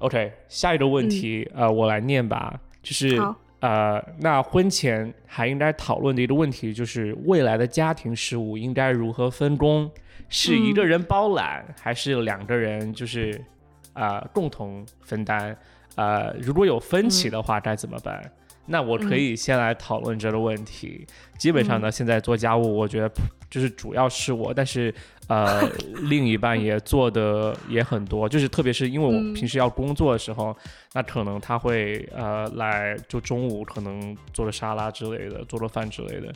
[0.00, 3.20] OK，下一个问题，呃，我来念吧，就是
[3.60, 9.90] 呃，那婚前还应该讨论的一个问题就是未来的家庭事务应该如何分工，
[10.30, 13.38] 是一个人包揽，还是两个人就是
[13.92, 15.54] 呃共同分担？
[15.96, 18.22] 呃，如果有分歧的话该怎么办？
[18.64, 21.04] 那我可以先来讨论这个问题。
[21.36, 23.10] 基本上呢，现在做家务，我觉得
[23.50, 24.94] 就是主要是我，但是
[25.30, 25.62] 呃，
[26.08, 30.56] 另一半也做的也很多，就是特别是因为我嗯平时要工作的时候，
[30.92, 36.32] 那可能他会呃来就中午可能做了沙拉之类的，做了饭之类的。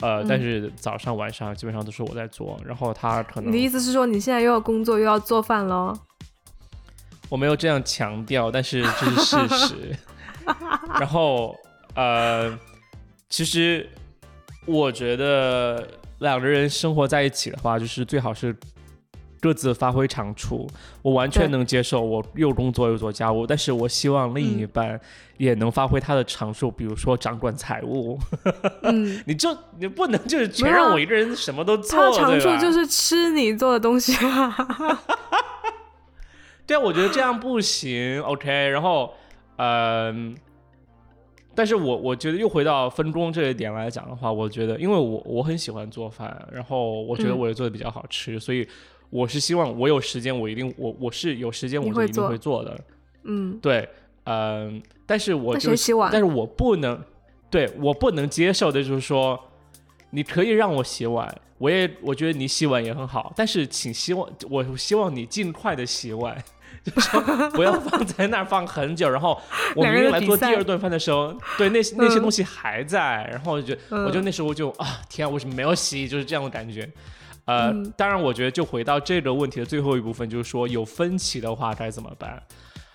[0.00, 5.96] 呃，但是早上晚上基本上都是我在做，然后他可能你的意思是说你现在又要工作又要做饭喽？
[7.30, 9.96] 我没有这样强调，但是这是事实。
[11.00, 11.56] 然后
[11.94, 12.58] 呃，
[13.30, 13.88] 其实
[14.66, 15.88] 我觉得
[16.18, 18.54] 两个人生活在一起的话，就是最好是
[19.40, 20.66] 各自发挥长处。
[21.02, 24.98] 我完全能接受我又工作又做家务，但是我希望另一半
[25.36, 28.18] 也能发挥他的长处，比如说掌管财务。
[28.82, 34.56] 嗯， 你就你不能就是全让我一个人什么都做，他的长处就是吃你做的东西啊。
[36.66, 38.50] 对啊，我觉得这样不行，OK。
[38.70, 39.12] 然后，
[39.56, 40.34] 嗯、
[41.54, 47.38] 但是我我觉得又回到分工这一点来讲的话，我觉得因为我我很喜欢做饭，然后我觉得嗯。
[47.38, 48.66] 我也做的比较好吃，所以
[49.10, 52.80] 我是希望我有时间我一定我我是有时间我就一定会做的，
[53.24, 53.88] 嗯，对，
[54.24, 55.70] 嗯、但是我就
[56.10, 56.98] 但是我不能，
[57.50, 59.38] 对我不能接受的就是说，
[60.10, 66.42] 你可以让我洗碗，我也我觉得你洗碗也很好，但是请希望我希望你尽快的洗碗，
[66.84, 69.40] 就是说不要放在那儿放很久，然后
[69.74, 76.06] 我两明天来做第二顿饭的时候，对那那些嗯东西还在，然后我就我就嗯那时候就啊天啊，为什么没有洗？
[76.06, 76.88] 就是这样的感觉。
[77.46, 82.42] 呃，嗯当然，我觉得就回到这个问题的最后一部分，就是说有分歧的话该怎么办？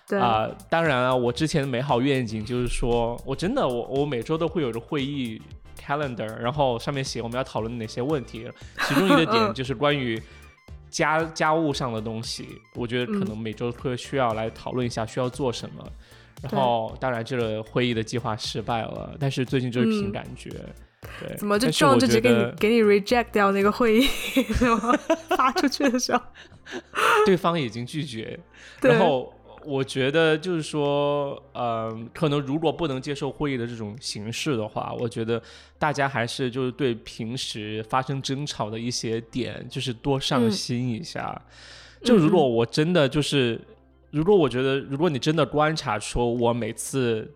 [0.08, 5.40] 对，啊、当然啊，我之前的美好愿景就是说，我真的我我每周都会有个会议
[5.80, 8.50] calendar，然后上面写我们要讨论哪些问题，
[8.88, 10.20] 其中一个点 嗯就是关于
[10.90, 15.84] 家家务上的东西，我觉得可嗯能每周会需要来讨论一下需要做什么。
[16.42, 20.48] 然后，当然这个会议的计划失败了，但是最近就是凭嗯感觉，
[21.20, 21.36] 对。
[21.36, 24.08] 怎么就撞就直接给你给你 reject 掉那个会议？
[25.36, 26.22] 发出去的时候，
[27.26, 28.40] 对方已经拒绝，
[28.80, 29.30] 然后
[29.64, 35.42] 我觉得就是说，嗯、可能如果不能接受会议的这种形式的话，我觉得
[35.78, 41.40] 大家还是就是对平时发生争吵的一些点，就是多上嗯心一下。
[42.02, 43.60] 就如果我真的就是，
[44.10, 47.30] 如果我觉得，如果你真的观察出我每次。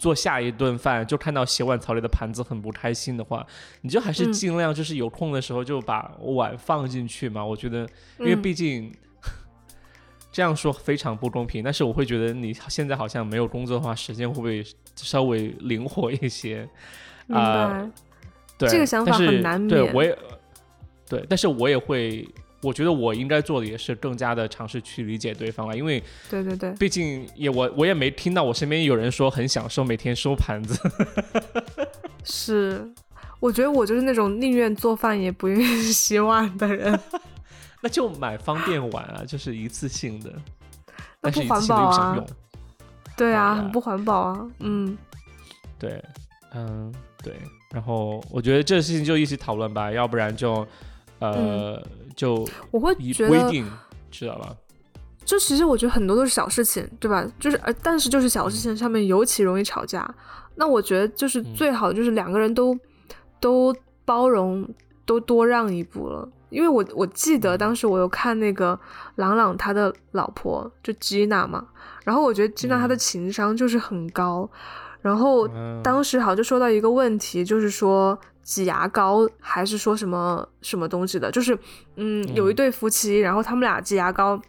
[0.00, 3.46] 做下一顿饭就看到洗碗槽里的盘子很不开心的话，
[3.82, 7.44] 你就还是嗯尽量就是有空的时候就把碗放进去嘛。
[7.44, 7.86] 我觉得
[8.18, 8.90] 因为嗯毕竟、
[10.32, 14.64] 这样说非常不公平，但是我会觉得你现在好像没有工作的话，时间会不会
[14.96, 16.68] 稍微灵活一些？
[17.26, 17.90] 明啊白，
[18.58, 20.16] 对，这个想法很难免对我也
[21.08, 22.28] 对，但是我也会，
[22.62, 30.78] 我觉得我应该做的也是更加的尝试去理解对方了，因为对对对，毕竟也我我也没听到我身边有人说很享受每天收盘子。
[32.24, 32.88] 是。
[33.40, 37.00] 我觉得我就是那种宁愿做饭也不愿意洗碗的人，
[37.80, 40.32] 那就买方便碗啊，就是一次性的，
[41.20, 42.26] 那不环保啊用。
[43.16, 44.50] 对啊，很不环保啊。
[44.60, 44.96] 嗯，
[45.78, 46.02] 对，
[46.52, 46.92] 嗯，
[47.22, 47.36] 对。
[47.72, 50.66] 然后我觉得这个事情就一起讨论吧，要不然就
[51.20, 51.80] 呃、
[52.16, 53.64] 就我会觉得，规定，
[54.10, 54.56] 知道吧？
[55.24, 57.24] 就其实我觉得很多都是小事情，对吧？
[57.38, 60.12] 就是呃，但是就是小事情上面尤其容易吵架。
[60.56, 62.76] 那我觉得就是嗯最好的就是两个人都、
[63.38, 63.74] 都
[64.04, 64.68] 包容，
[65.06, 66.28] 都多让一步了。
[66.50, 68.78] 因为我我记得当时我有看那个
[69.16, 71.64] 朗朗他的老婆就吉娜嘛，
[72.04, 72.98] 然后我觉得吉娜她的嗯。
[72.98, 74.48] 情商就是很高，
[75.00, 75.80] 然后嗯。
[75.82, 81.56] 当时好像就说到一个问题，就是说挤牙膏还是说什么什么东西的，就是
[81.96, 82.56] 嗯，有一嗯。
[82.56, 84.40] 对夫妻，然后他们俩挤牙膏，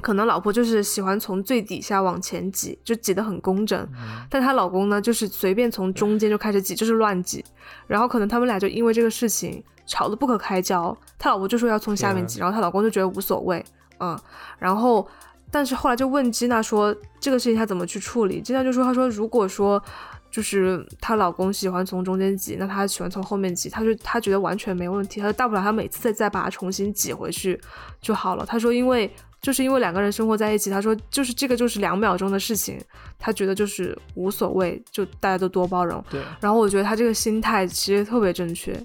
[0.00, 7.44] 可能老婆就是喜欢从最底下往前挤，就挤得很工整，嗯但她老公呢就是随便从中间就开始挤，就是乱挤，
[7.86, 13.64] 然后可能他们俩就因为这个事情吵得不可开交，她老婆就说要从下面挤，然后她老公就觉得无所谓，
[13.98, 14.18] 嗯，
[14.58, 15.06] 然后。
[15.52, 18.40] 但是后来就问吉娜说这个事情她怎么去处理？
[18.40, 19.82] 吉娜就说她说如果说
[20.30, 27.60] 就是她老公喜欢从中间挤，那她喜欢从后面挤，她就她觉得完全没问题，她说大不了她每次再再把它重新挤回去
[28.00, 28.46] 就好了。
[28.46, 32.78] 她说因为就是因为两个人生活在一起，他说就是这个就是两秒钟的事情，
[33.18, 36.04] 他觉得就是无所谓，就大家都多包容。
[36.10, 38.78] 对，然后我觉得他这个心态其实特别正确，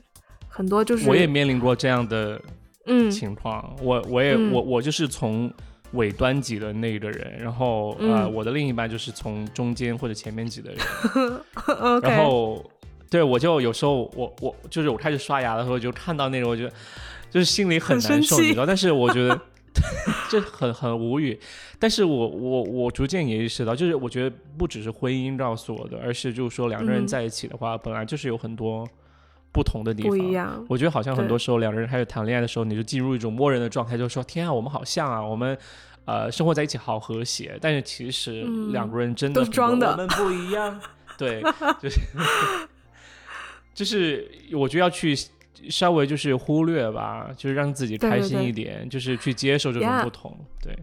[0.48, 2.42] 很多就是我也面临过这样的
[2.86, 5.52] 嗯情况，我我也、嗯我我就是从
[5.92, 11.42] 尾端挤的那个人，然后呃，我的另一半就是从中间或者前面挤的人。
[12.02, 12.63] 然后，
[13.10, 16.74] 对我就有时候我我就是我开始刷牙的时候就看到那种，我觉得
[17.30, 18.66] 就是心里很难受，你知道？
[18.66, 19.40] 但是我觉得
[20.29, 21.39] 就很很无语。
[21.79, 28.87] 但是我我我逐渐也意识到，就是我觉得不只是婚姻告诉我的，而是就是说两个人在一起的话，本来就是有很多。
[29.51, 35.57] 不同的地方不一样，我觉得好像很多时候两个人开始谈恋爱的时候，你就进入一种默认的状态，就说天啊，我们好像啊，我们
[36.03, 37.57] 呃生活在一起好和谐。
[37.61, 38.41] 但是其实
[38.73, 40.77] 两个人真的都装的，我们不一样。
[41.17, 41.41] 对，
[41.81, 42.01] 就是
[43.73, 45.15] 就是我觉得要去
[45.69, 50.38] 稍微就是忽略吧，就是让自己开心一点，就是去接受这种不同。
[50.62, 50.78] 对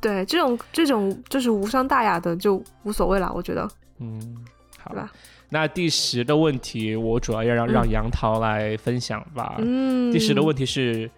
[0.00, 3.68] 对，这种这种就是无伤大雅的就无所谓了，我觉得。
[3.98, 4.44] 嗯，
[4.78, 5.10] 好吧。
[5.48, 9.54] 那第十的问题，我主要要让让杨桃来分享吧。
[9.58, 11.10] 嗯，第十的问题是，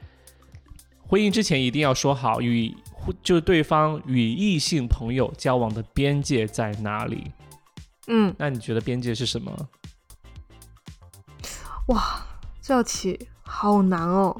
[1.07, 2.75] 婚姻之前一定要说好与
[3.23, 7.33] 就对方与异性朋友交往的边界在哪里？
[8.07, 9.69] 嗯，那你觉得边界是什么？
[11.89, 12.23] 哇，
[12.69, 14.38] 这道题好难哦。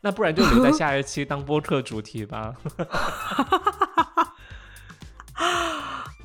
[0.00, 2.54] 那不然就留在下一期当播客主题吧。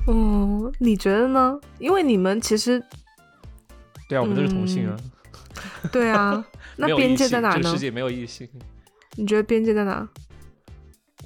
[0.06, 1.60] 嗯， 你觉得呢？
[1.78, 2.82] 因为你们其实，
[4.08, 4.96] 对啊，我们都是同性啊。
[5.92, 6.42] 对啊，
[6.76, 7.56] 那边界在哪呢？
[7.56, 8.48] 这个世界没有异性。
[9.16, 10.08] 你觉得边界在哪？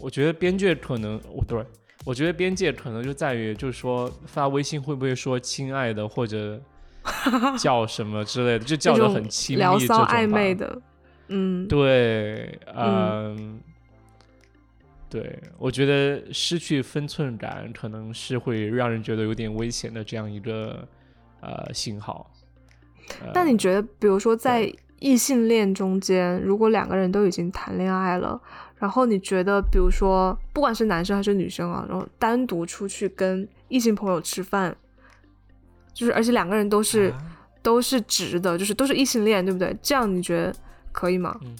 [0.00, 1.64] 我觉得边界可能，我对，
[2.04, 6.60] 我觉得边界可能就在于，就是说发微信会不会说“亲爱的”或者
[7.58, 10.80] 叫什么之类的，就叫的很亲密、聊骚暧昧的。
[11.28, 13.60] 嗯，对，嗯。
[15.10, 20.86] 对，我觉得失去分寸感可能是会让人觉得有点危险的这样一个
[21.40, 22.30] 呃信号。
[23.32, 28.38] 那你觉得，比如说在异性恋中间，如果两个人都已经谈恋爱了，
[28.76, 34.76] 然后你觉得，比如说不管是男生还是女生啊，然后单独出去跟异性朋友吃饭，
[35.98, 37.12] 就是而且两个人都是
[37.60, 39.76] 都是直的，就是都是异性恋，对不对？
[39.82, 40.54] 这样你觉得
[40.92, 41.36] 可以吗？
[41.42, 41.58] 嗯。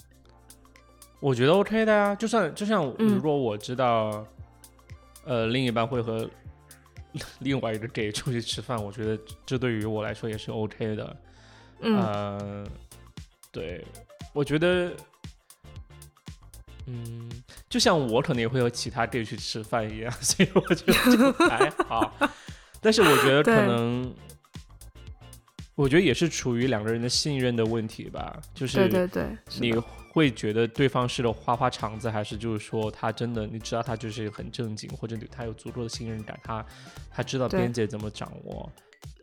[1.19, 4.25] 我觉得 OK 的呀，就算就像如果我知道，
[5.25, 6.29] 呃，另一半会和
[7.39, 11.17] 另外一个 gay 出去吃饭，我觉得这对于我来说也是 OK 的。
[11.81, 12.65] 嗯，
[13.51, 13.85] 对，
[14.31, 14.93] 我觉得，
[16.85, 17.29] 嗯，
[17.67, 22.13] 就像我可能也会和其他 gay 去吃饭一样， 所以我觉得还好。
[22.81, 24.13] 但是我觉得可能，
[25.75, 29.73] 我觉得也是处于两个人的信任的问题吧，就是对对对，你。
[30.11, 36.65] 会觉得对方是个花花肠子，还是就是说他真的，你知道他就是很正经，或者对他有足够的信任感，他
[37.11, 38.69] 他知道边界怎么掌握。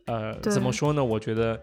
[0.05, 1.03] 呃，怎么说呢？
[1.03, 1.59] 我觉得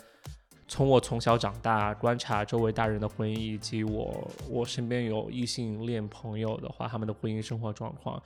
[0.68, 8.22] 从我从小长大观察周围大人的婚姻，以及我我身边有异性恋朋友的话，他们的婚姻生活状况，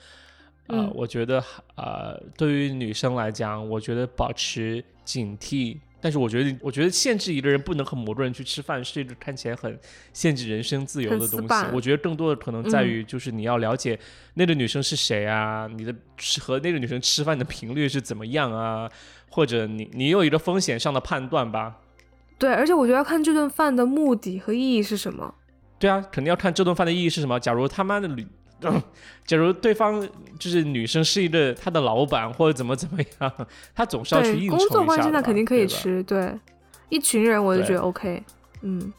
[0.68, 1.42] 呃，我觉得
[1.76, 5.78] 呃，对于女生来讲，我觉得保持警惕。
[6.00, 9.76] 但是我觉得，我觉得限制一个人不能和某个人去吃饭，是一个看起来很
[10.12, 11.54] 限制人身自由的东西。
[11.72, 13.98] 我觉得更多的可能在于，就是你要了解
[14.34, 15.92] 那个女生是谁啊，你的
[16.40, 18.88] 和那个女生吃饭的频率是怎么样啊，
[19.28, 21.78] 或者你你有一个风险上的判断吧。
[22.38, 25.34] 对，而且我觉得要看这顿饭的目的和意义是什么。
[25.80, 27.40] 对啊，肯定要看这顿饭的意义是什么。
[27.40, 28.06] 假如他妈的
[28.60, 28.82] 旅。
[29.26, 30.00] 假如对方
[30.38, 34.64] 就是女生是一个他的老板或者怎么怎么样，他总是要去应酬一下。
[34.64, 36.34] 工作关系那肯定可以吃，对，
[36.88, 38.22] 一群人我就觉得 OK，
[38.62, 38.92] 嗯。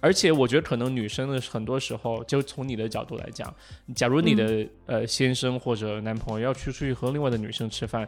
[0.00, 3.52] 而且我觉得可能女生的很多时候，就从你的角度来讲，
[3.96, 8.06] 假如你的呃先生或者男朋友要去出去和另外的女生吃饭，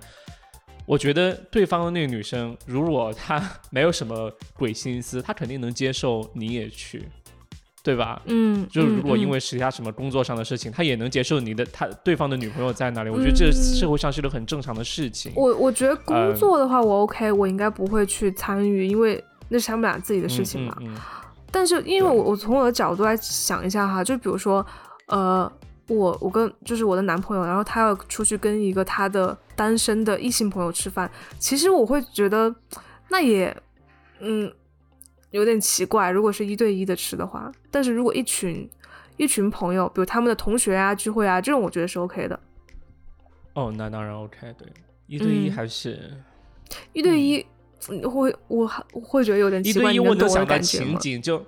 [0.87, 7.09] 我觉得对方的那个女生如果她没有什么鬼心思，她肯定能接受你也去。
[7.83, 8.21] 对吧？
[8.27, 13.09] 嗯，就是如果因为其他什么工作上的事情，他也能接受你的他对方的女朋友在哪里。
[13.09, 15.33] 我觉得这社会上是个很正常的事情。
[15.35, 20.77] 我我觉得工作的话，我 OK，我应该不会去参与，因为那是他们俩自己的事情嘛。
[21.51, 24.65] 但是因为我我从我的角度来想一下哈，就比如说，
[25.07, 25.51] 呃，
[25.89, 32.55] 我我跟就是我的男朋友，然后他要出去跟一个他的单身的异性朋友吃饭，其实我会觉得
[33.09, 33.57] 那也，
[34.21, 34.53] 嗯。
[35.31, 38.69] 有点奇怪，如果是一对一的吃的话，但是如果一群
[39.17, 42.39] 一群朋友，比如他们的同学啊聚会啊，这种我觉得是 OK 的。
[43.55, 44.69] 哦，那当然 OK，对，
[45.07, 46.17] 一对一还是
[46.93, 47.45] 一对一，
[48.09, 49.83] 会我会觉得有点奇怪。
[49.83, 51.45] 一对一我能想到情景就，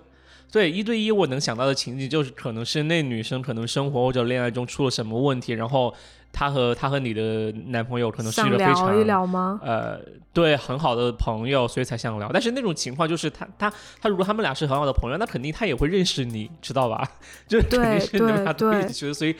[0.51, 5.95] 对，一对一我能想到的情景就是可能是那女生可能生活或者恋爱中出了什么问题，然后。
[6.33, 9.61] 他和他和你的男朋友可能是一个非常一聊吗？
[9.63, 10.01] 呃，
[10.33, 12.31] 对，很好的朋友，所以才想聊。
[12.33, 17.07] 但是那种情况就是他他他，如果他们俩是很好的朋友，那肯定他也会认识你，知道吧？
[17.47, 19.15] 就是肯定是你们俩都一起去的。
[19.15, 19.37] 所以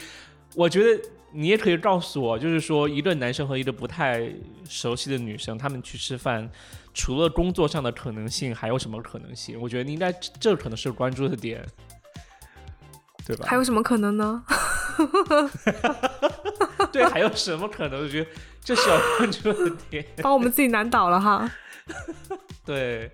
[0.55, 4.31] 我觉得你也可以告诉我，就是说一个男生和一个不太
[4.69, 6.47] 熟悉的女生，他们去吃饭，
[6.93, 9.59] 除了工作上的可能性，还有什么可能性？
[9.59, 11.65] 我觉得你应该这可能是关注的点，
[13.27, 13.47] 对吧？
[13.49, 14.45] 还有什么可能呢？
[16.93, 18.03] 对，还有什么可能？
[18.03, 18.31] 我觉得
[18.63, 21.51] 这是要关注的点， 把我们自己难倒了哈。
[22.65, 23.11] 对，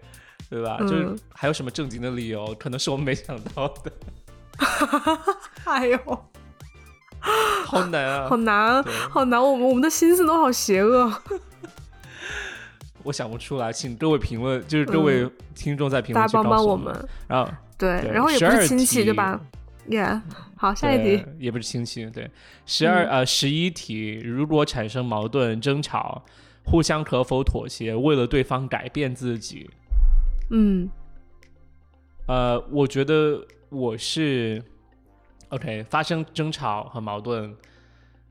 [0.51, 0.79] 对吧？
[0.81, 2.55] 就是还有什么正经的理由？
[2.59, 3.93] 可能是我们没想到的。
[5.65, 5.99] 哎呦，
[7.65, 8.29] 好难啊！
[8.29, 9.43] 好难，好难！
[9.43, 11.13] 我们我们的心思都好邪恶。
[13.05, 17.09] 我想不出来，请各位评论，就是各位听众在评论区帮帮我们。
[17.27, 19.41] 然后对，然后也不是亲戚对吧？
[19.91, 20.21] 耶，
[20.57, 21.25] 好，下一题。
[21.39, 22.31] 也不是亲戚，对，
[22.67, 26.25] 十二呃十一题，如果产生矛盾争吵，
[26.65, 29.71] 互相可否妥协，为了对方改变自己？
[30.51, 30.89] 嗯，
[32.27, 34.63] 呃，我觉得我是
[35.49, 37.55] OK，发生争吵和矛盾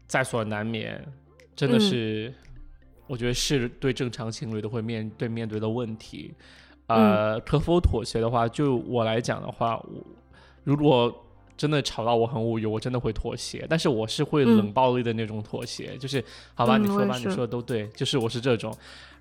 [0.07, 1.03] 在所难免，
[1.55, 2.33] 真的是，
[3.07, 6.33] 我觉得是对正常情侣都会面对面对的问题。
[6.87, 10.05] 呃，可否妥协的话，就我来讲的话，我
[10.63, 11.13] 如果
[11.57, 16.23] 真的吵到我很无语，我真的会妥协，但是我是会冷暴力的那种妥协，就是
[16.53, 18.71] 好吧，你说吧，你说的都对，就是我是这种。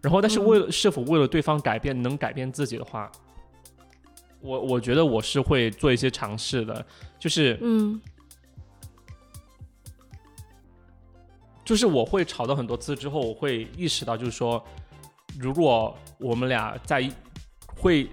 [0.03, 3.11] 然后，但是为了是否为了对方改变，能改变自己的话，
[4.41, 6.85] 我我觉得我是会做一些尝试的，
[7.19, 7.99] 就是嗯，
[11.65, 14.63] 就是我会吵到很多次之后，我会意识到，就是说，
[15.39, 17.11] 如果我们俩在
[17.75, 18.09] 会。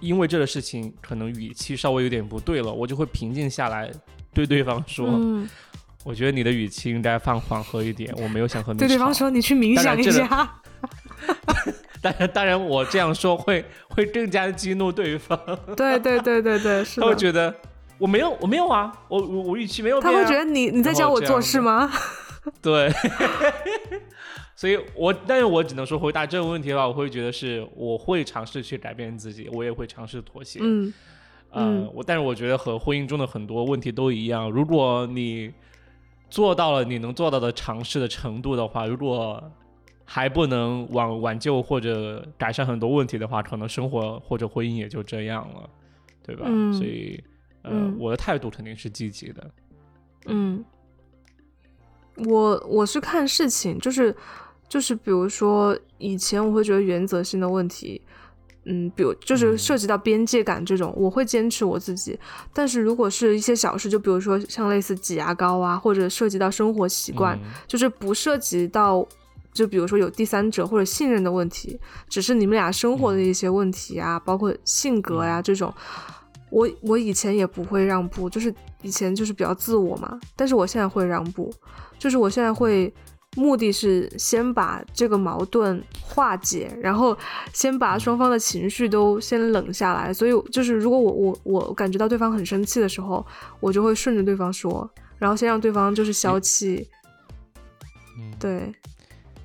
[0.00, 3.90] 因为这个事情可能语气稍微有点不对了，我就会平静下来，
[4.32, 5.48] 对对方说：“嗯
[6.02, 10.26] 我觉得你的语气应该放缓和一点，我没有想和你。”对对方说：“你去冥想一下。
[12.00, 15.38] ”当然，当然，我这样说会会更加激怒对方。
[15.76, 17.54] 对对对对对， 是他会觉得
[17.98, 20.00] 我没有我没有啊，我我我语气没有。
[20.00, 21.92] 他会觉得你你在教我做事吗？
[22.62, 22.90] 对。
[24.54, 30.58] 所以，我但是我只能说回答这个问题的话，我会觉得是我会尝试去改变自己，我也会尝试妥协。
[30.62, 30.92] 嗯，
[31.50, 35.50] 呃，我但是我觉得和婚姻中的很多问题都一样，如果你
[36.28, 39.42] 做到了你能做到的尝试的程度的话，如果
[40.04, 45.70] 还不能挽挽救或者改善很多问题的话，可能生活或者婚姻也就这样了，
[46.22, 46.44] 对吧？
[46.72, 47.22] 所以，
[47.62, 49.50] 呃，我的态度肯定是积极的。
[50.26, 50.62] 嗯，
[52.26, 54.14] 我我是看事情，就是。
[54.70, 58.00] 就是比如说，以前我会觉得原则性的问题，
[58.66, 62.16] 嗯，比如就是涉及到边界感这种，我会坚持我自己。
[62.52, 67.36] 但是如果是一些小事，就比如说像类似挤牙膏啊，或者涉及到生活习惯，
[67.66, 69.04] 就是不涉及到，
[69.52, 71.76] 就比如说有第三者或者信任的问题，
[72.08, 75.74] 只是你们俩生活的一些问题啊，包括性格呀这种，
[76.50, 80.18] 我我以前也不会让步，就是以前就是比较自我嘛。
[80.36, 81.52] 但是我现在会让步，
[81.98, 82.92] 就是我现在会。
[83.36, 87.16] 目的是先把这个矛盾化解，然后
[87.52, 90.12] 先把双方的情绪都先冷下来。
[90.12, 93.24] 所以就是，如果我我我感觉到对方很生气的时候，
[93.60, 96.88] 我就会顺着对方说，然后先让对方就是消气。
[98.18, 98.74] 嗯，对，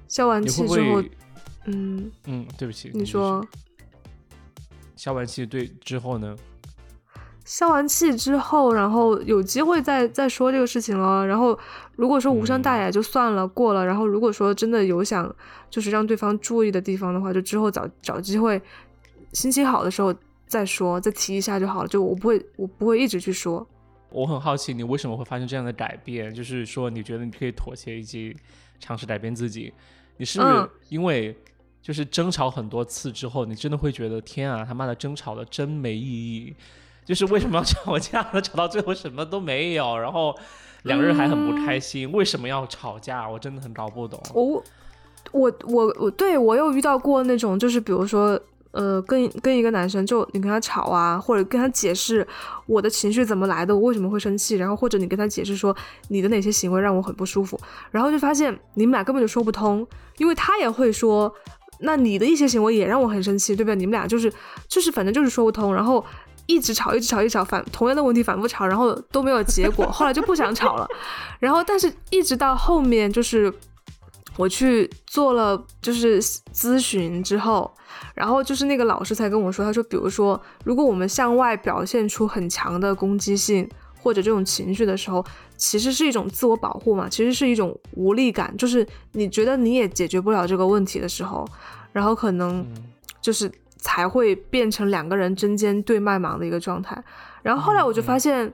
[0.07, 1.03] 消完气之后，
[1.65, 3.45] 嗯嗯，对不起，你说，
[4.95, 6.35] 消完气对之后呢？
[7.45, 11.25] 消完气之后，然后有机会再再说这个事情了。
[11.25, 11.57] 然后
[11.95, 13.85] 如果说无伤大雅就算了，过了。
[13.85, 15.33] 然后如果说真的有想
[15.69, 18.59] 就是让对方注意的地方的话，就之后找找机会，
[19.31, 20.13] 心情好的时候
[20.47, 21.87] 再说，再提一下就好了。
[21.87, 23.65] 就我不会，我不会一直去说。
[24.09, 28.35] 我很好奇你为什么会发生这样的改变，就是说你觉得你可以妥协以及
[28.79, 29.71] 尝试改变自己，
[30.17, 31.37] 你是不是因为
[31.79, 36.55] 就是争吵很多次之后，你真的会觉得天啊，他妈的争吵的真没意义。
[37.05, 38.41] 就是为什么要吵架呢？
[38.41, 40.35] 吵到最后什么都没有，然后
[40.83, 42.11] 两个人还很不开心。
[42.11, 43.29] 为什么要吵架？
[43.29, 44.19] 我真的很搞不懂。
[44.33, 44.63] 我
[45.31, 48.39] 我我我对我有遇到过那种，就是比如说，
[48.71, 52.27] 呃，跟跟一个男生，就你跟他吵啊，或者跟他解释
[52.65, 55.75] 我的情绪怎么来的，我为什么会生气，然后或者你跟他解释说
[56.09, 57.59] 你的哪些行为让我很不舒服，
[57.91, 59.85] 然后就发现你们俩根本就说不通，
[60.17, 61.33] 因为他也会说，
[61.79, 63.75] 那你的一些行为也让我很生气，对不对？
[63.75, 64.31] 你们俩就是
[64.67, 66.03] 就是反正就是说不通，然后。
[66.47, 70.87] 一直吵，一直吵，一直吵，反同样的问题反复吵，然后都没有结果， 后来就不想吵了。
[71.39, 73.51] 然后，但是一直到后面，就是
[74.37, 77.71] 我去做了就是咨询之后，
[78.13, 83.67] 然后就是那个老师才跟我说，他说，比如说，如果我们向外表现出很强的攻击性
[84.01, 85.25] 或者这种情绪的时候，
[85.57, 91.47] 其实是一种自我保护嘛，其实是一种无力感，就是你觉得你也解决不了这个问题的时候，
[91.91, 92.65] 然后可能
[93.19, 93.51] 就是。
[93.85, 96.99] 才会变成两个人针尖对麦芒的一个状态。
[97.43, 98.51] 然后后来我就发现，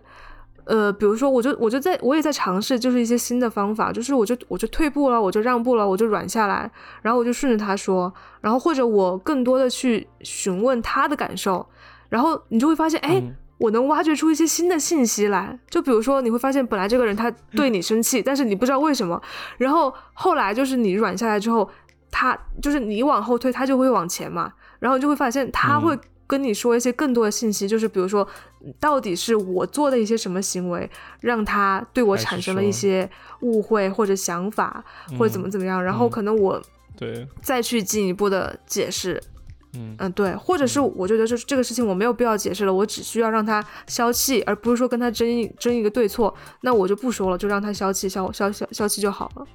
[0.66, 6.70] 呃，比如说，我就我就在我也在尝试，就是一些新的方法，就是我就我就退步了，我就让步了，我就软下来，
[7.02, 11.66] 然后我就顺着他说，然后或者我更多的去询问他的感受，
[12.10, 13.24] 然后你就会发现，哎，
[13.58, 15.58] 我能挖掘出一些新的信息来。
[15.70, 19.22] 就比如说，你会发现本来这个人他对你生气，但是你不知道为什么，
[19.58, 21.70] 然后后来就是你软下来之后，
[22.12, 25.98] 他就是你往后退，他就会往前嘛，然后你就会发现他会。
[26.28, 28.26] 跟你说一些更多的信息，就是比如说，
[28.80, 33.10] 到底是我做的一些什么行为，让他对我产生了一些
[33.42, 34.82] 误会或者想法，
[35.20, 36.62] 或者怎么怎么样，然后可能我
[36.96, 39.22] 对再去进一步的解释，
[39.74, 49.46] 嗯嗯对，或者是我觉得这这个事情我没有必要解释了，我只需要让他消气，而不是说跟他争一争一个对错，那我就不说了，就让他消气消消消消气就好了。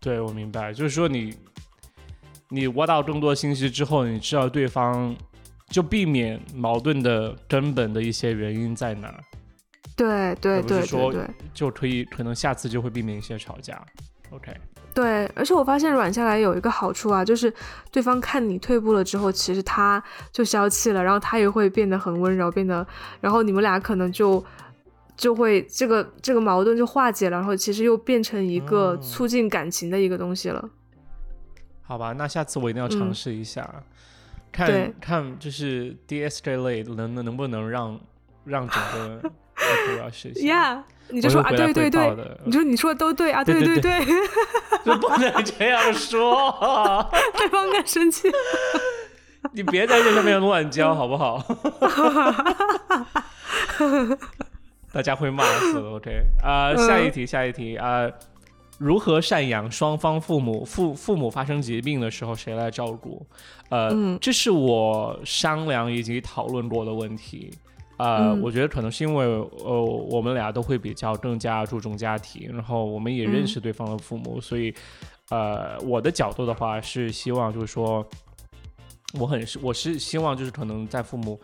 [0.00, 1.36] 对，我明白，就是说你。
[2.52, 5.16] 你挖到更多信息之后，你知道对方
[5.70, 9.12] 就避免矛盾的根本的一些原因在哪。
[9.96, 13.82] 对对对对对，就可以可能下次就会避免一些吵架。
[14.30, 14.54] OK。
[14.94, 17.50] 对，而且我发现软下来有一个好处啊，就是
[17.90, 22.86] 对方看你退步了之后，其实他就消气了，然后他也会变得很温柔，变得，
[23.22, 24.44] 然后你们俩可能就
[25.16, 30.68] 就会这个这个矛盾就化解了，然后其实又变成一个促进感情的一个东西了。
[31.82, 33.68] 好吧，那下次我一定要尝试一下，
[34.50, 38.00] 看看就是 D S J 类能能能不能让
[38.44, 39.20] 让整个
[39.92, 40.46] 我要实现。
[40.46, 44.00] 呀，你就说啊，对对对，你说你说的都对啊，对对对，
[44.84, 48.30] 就不能这样说， 对方更生气。
[49.52, 51.42] 你别在这上面乱教好不好？
[54.92, 55.78] 大家会骂死。
[55.78, 58.08] OK 啊，下一题，下一题啊。
[58.82, 60.64] 如何赡养双方父母？
[60.64, 63.24] 父父母发生疾病的时候，谁来照顾？
[63.68, 67.52] 呃，这是我商量以及讨论过的问题。
[67.98, 69.24] 呃，我觉得可能是因为
[69.64, 74.74] 呃，我们俩都会比较更加注重家庭，然后我们也认识对方的父母，所以
[75.30, 78.04] 呃，我的角度的话是希望就是说，
[79.16, 81.40] 我很是我是希望就是可能在父母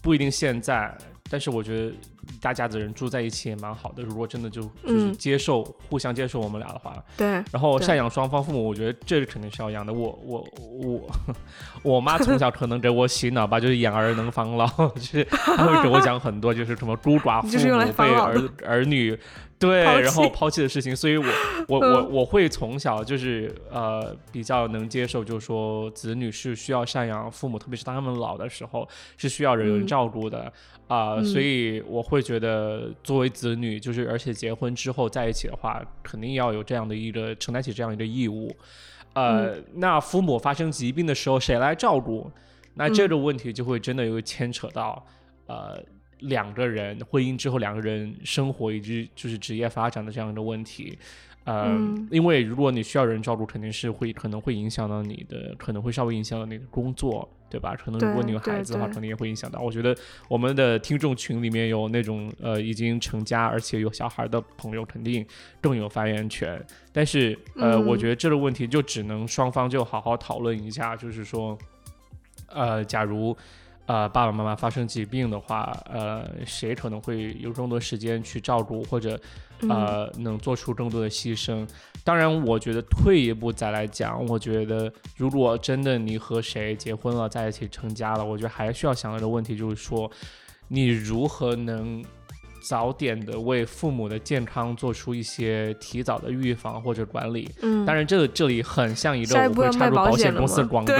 [0.00, 0.96] 不一定现在。
[1.28, 1.92] 但是我觉得
[2.40, 4.02] 大家子人住在一起也蛮好的。
[4.02, 7.26] 如果真的就就是接受互相接受我们俩的话，对。
[7.26, 9.92] 然后赡养双方父母，我觉得这肯定是要养的。
[9.92, 10.46] 我我
[10.82, 11.10] 我
[11.82, 19.18] 我妈从小可能给我洗脑吧，就是养儿能防老，就是她会给我讲很多，就是什么孤寡父母 被儿儿女。
[19.60, 21.26] 对，然后抛弃的事情，所以我
[21.66, 30.52] 我我我会从小就是呃比较能接受，就是说子女是需要赡养父母，特别是当他们老的时候是需要有人照顾的
[30.86, 38.54] 啊，所以我会觉得作为子女，就是而且结婚之后在一起的话，肯定要有这样的一个承担起这样一个义务，
[39.14, 42.30] 呃，那父母发生疾病的时候谁来照顾？
[42.74, 45.06] 那这个问题就会真的有牵扯到
[45.46, 45.82] 呃。
[46.22, 50.98] 两个人婚姻之后，两个人生活以及就是职业发展的这样的问题，
[51.44, 51.78] 呃，
[52.10, 57.74] 因为如果你需要人照顾，肯定是会可能会影响到你的，可能会稍微影响到你的工作，对吧？
[57.74, 59.60] 可能如果你有孩子的话，可能也会影响到。
[59.60, 59.96] 我觉得
[60.28, 65.26] 我们的听众群里面有那种呃已经成家而且有小孩的朋友，肯定
[65.60, 66.62] 更有发言权。
[66.92, 71.56] 但是呃，我觉得这个问题就只能双方就好好讨论一下，就是说，
[72.48, 73.34] 呃，假如。
[73.88, 79.18] 呃，爸爸妈妈发生疾病的话，呃，谁可能会有更多时间去照顾，或者
[79.68, 81.66] 呃，能做出更多的牺牲？
[82.04, 90.10] 当然，我觉得退一步再来讲，我觉得如果真的你和谁结婚了，在一起成家了，我觉得还需要想到的问题就是说，
[90.68, 92.04] 你如何能
[92.60, 97.50] 早点的为父母的健康做出一些提早的预防或者管理？
[97.62, 100.94] 嗯，当然，这这里很像一个我会插入保险公司的广告。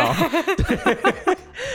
[0.57, 1.15] 对。
[1.27, 1.28] 等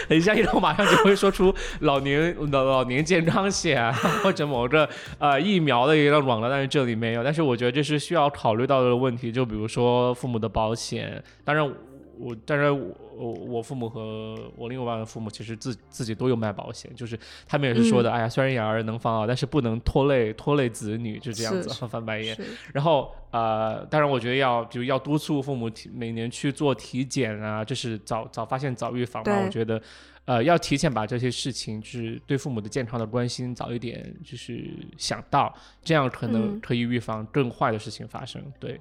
[0.07, 4.87] 等一下，一后马上就会说出老年老老年健康险或者某个
[5.19, 7.23] 呃疫苗的一个网络，但是这里没有。
[7.23, 11.71] 但是我觉得这是需要考虑到的问题，就比如说父母的保险，当然。
[12.17, 12.71] 我当然，
[13.15, 22.37] 我我父母和我另外一半的父母其实自自己都有卖保险，就是他们也是说的，哎呀，虽然养儿能防老，但是不能拖累拖累子女，就这样子翻白眼。
[22.73, 29.41] 然后呃，当然我觉得要比如要督促父母体每年去做体检啊，就是早早发现早预防嘛。
[29.43, 29.81] 我觉得
[30.25, 38.41] 呃要提前把这些事情，就是对父母的健康的关心早一点，就是想到，这样可能可以预防更坏的事情发生。
[38.59, 38.79] 对，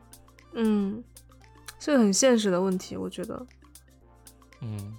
[0.55, 1.03] 嗯。
[1.85, 3.45] 是个很现实的问题，我觉得。
[4.61, 4.97] 嗯，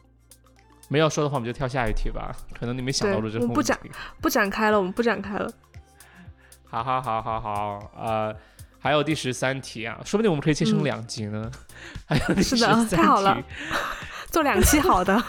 [0.89, 2.35] 没要说的话，我们就跳下一题吧。
[2.59, 3.79] 可能你没想到的这个不展
[4.19, 5.49] 不展开了，我们不展开了。
[6.65, 8.35] 好好好好好，呃，
[8.79, 11.49] 还有第十三题啊，说不定我们可以切成两集呢。
[12.05, 13.41] 还有第十三题，太好了，
[14.29, 15.23] 做两期好的。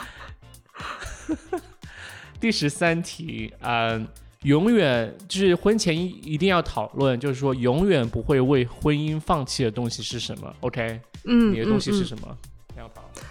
[2.41, 4.09] 第十三题，嗯，
[4.43, 12.05] 永远就是婚前一一定要讨论，就是说永远不会为婚姻放弃的东西是什么？OK，嗯，你的东西是么？
[12.07, 12.39] 什么？
[12.75, 13.25] 你要讨论，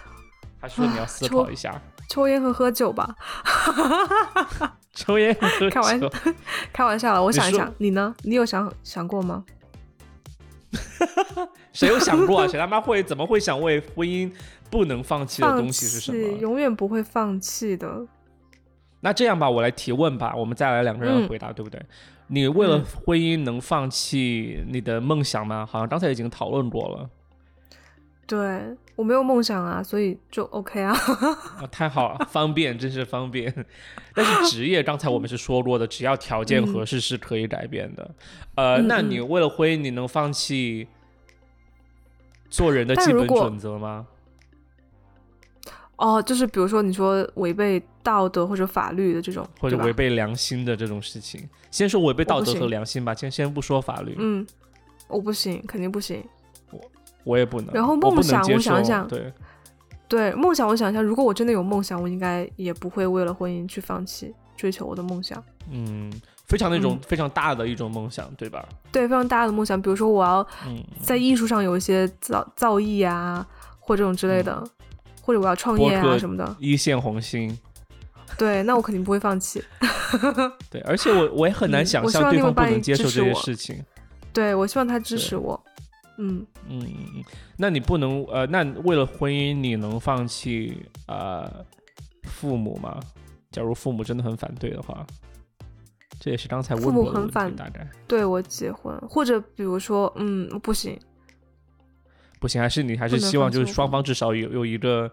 [0.60, 1.80] 还是说你要思考一下？
[2.08, 3.14] 抽烟和喝酒吧。
[4.92, 6.08] 抽烟和喝开玩笑，
[6.72, 8.14] 开玩笑了，我想一想，你呢？
[8.22, 9.44] 你有想想过吗？
[11.72, 12.48] 谁有想过啊？
[12.48, 14.30] 谁他妈会怎么会想为婚姻
[14.70, 16.38] 不能放弃的东西是什弃么？
[16.38, 18.06] 永远不会放弃的。
[19.00, 21.80] 那这样吧，我来提问吧，我们再来两个人嗯回答，对不对？
[22.28, 25.66] 你为了嗯婚姻能放弃你的梦想吗？
[25.70, 27.10] 好像刚才已经讨论过了
[28.26, 28.62] 对
[28.96, 30.92] 我没有梦想啊，所以就 OK 啊。
[31.60, 33.52] 啊，太好了，方便，真是方便。
[34.14, 38.14] 但是职业刚才我们是说过的，只要条件合适是可以改变的。
[38.54, 40.86] 呃，嗯那你为了婚姻，你能放弃
[42.48, 44.06] 做人的基本准则吗？
[45.96, 51.48] 哦，就是比如说你说违背道德或者法律的这种，或者违背良心的这种事情？
[51.70, 54.46] 先说违背道德和良心吧，先先不说法律，嗯，
[55.08, 56.24] 我不行，肯定不行。
[57.24, 57.74] 我也不能。
[57.74, 59.32] 然后梦想我想想对。
[60.06, 65.42] 对梦想，我想一下，如果我真的有梦想，我应该也不会为了婚姻去放弃追求我的梦想。
[65.70, 66.12] 嗯，
[66.46, 68.64] 非常那种嗯非常大的一种梦想，对吧？
[68.92, 73.44] 对，非常大的梦想，比如说我要嗯，在艺术上有一些造造诣啊，
[73.80, 74.62] 或这种之类的，
[75.22, 76.54] 或者我要创业啊什么的。
[76.60, 77.58] 一线红星，
[78.36, 79.64] 对，那我肯定不会放弃。
[80.70, 83.82] 对，而且我我也很难想象对方不能接受这些事情。
[84.34, 85.58] 对我希望他支持我。
[86.16, 87.24] 嗯，嗯嗯嗯，
[87.56, 91.64] 那你不能呃，那为了婚姻，你能放弃呃
[92.24, 93.00] 父母吗？
[93.50, 95.06] 假如父母真的很反对的话，
[96.18, 97.88] 这也是刚才问父母很反大概。
[98.08, 100.98] 对我结婚，或者比如说，嗯，不行，
[102.40, 105.10] 不行，还是你还是希望就是双方至少有有一个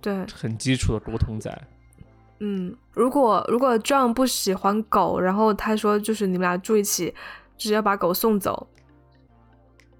[0.00, 1.56] 对，很基础的沟通在。
[2.40, 7.14] 嗯，如果如果 John 不喜欢狗，然后他说就是你们俩住一起，
[7.56, 8.68] 直接把狗送走，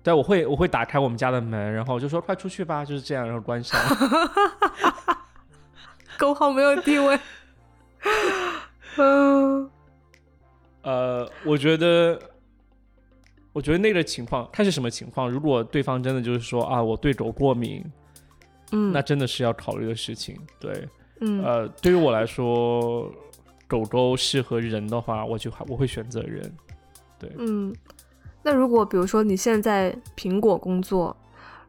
[0.06, 3.76] 对，我会我会打开我们家的门，然后就说快出去吧，就是这样，然后关上。
[6.16, 7.18] 狗好没有地位。
[8.98, 9.68] 嗯，
[10.82, 12.16] 呃，我觉得，
[13.52, 15.28] 我觉得那个情况看是什么情况。
[15.28, 17.84] 如果对方真的就是说啊，我对狗过敏，
[18.70, 20.38] 嗯，那真的是要考虑的事情。
[20.60, 20.88] 对，
[21.20, 23.12] 嗯呃，对于我来说，
[23.66, 26.56] 狗狗适合人的话，我就我会选择人。
[27.18, 27.74] 对嗯，
[28.46, 31.14] 那如果比如说你现在在苹果工作，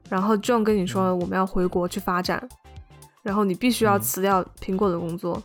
[0.09, 2.47] 然后 John 跟你说我们要回国去发展，
[3.23, 5.41] 然后你必须要嗯辞掉苹果的工作，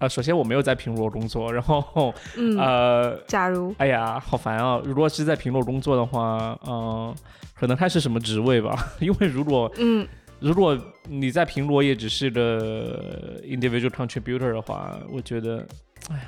[0.00, 4.82] 啊、首先我没有在苹果工作，然后嗯， 呃，假如哎呀，好烦啊！
[4.84, 7.14] 如果是在苹果工作的话，嗯、
[7.54, 8.76] 可能看是什么职位吧。
[8.98, 10.04] 因为如果嗯
[10.40, 10.76] 如果
[11.08, 15.64] 你在苹果也只是个 individual contributor 的话，我觉得，
[16.10, 16.22] 哎呀，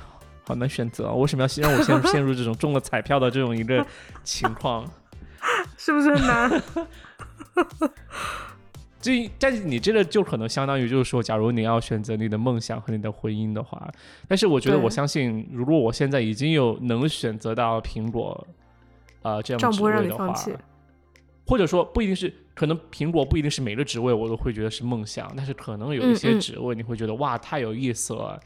[0.47, 1.13] 好难选择啊！
[1.13, 3.85] 为什么要先让我陷 陷入这种中了彩票的这种一个
[4.23, 4.89] 情况？
[5.77, 6.63] 是不是很难？
[9.01, 13.91] 这，但是你这个就可能相当于就是说，假如你要选择你的梦想和你的婚姻的话，
[14.27, 18.47] 但是我觉得我相信，如果我现在已经有能选择到苹果，
[19.23, 20.33] 呃，这样职位的话
[21.45, 28.39] 或者说不一定是，可能苹果不一定是每个职位我都会觉得是梦想，但是可能有一些职位你会觉得、哇太有意思了，